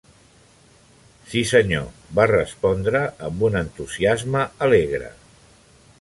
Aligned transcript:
Sí, 1.33 1.43
senyor, 1.49 1.85
va 2.19 2.27
respondre, 2.33 3.03
amb 3.29 3.47
un 3.51 3.61
entusiasme 3.63 4.43
alegre. 4.69 5.15